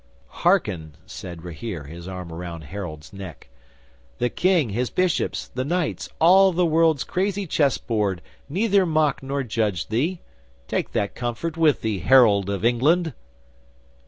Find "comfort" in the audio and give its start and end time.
11.13-11.55